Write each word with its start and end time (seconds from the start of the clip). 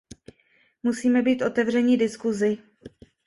Musíme 0.83 1.21
být 1.21 1.41
otevřeni 1.41 1.97
diskusi. 1.97 2.57